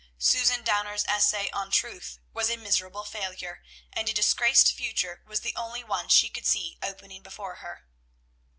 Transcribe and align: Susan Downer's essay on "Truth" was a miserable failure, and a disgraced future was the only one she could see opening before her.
Susan 0.17 0.63
Downer's 0.63 1.05
essay 1.05 1.51
on 1.51 1.69
"Truth" 1.69 2.17
was 2.33 2.49
a 2.49 2.57
miserable 2.57 3.03
failure, 3.03 3.61
and 3.93 4.09
a 4.09 4.13
disgraced 4.13 4.73
future 4.73 5.21
was 5.27 5.41
the 5.41 5.55
only 5.55 5.83
one 5.83 6.09
she 6.09 6.27
could 6.27 6.47
see 6.47 6.79
opening 6.81 7.21
before 7.21 7.57
her. 7.57 7.85